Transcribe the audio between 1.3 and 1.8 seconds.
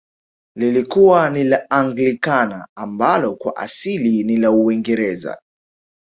la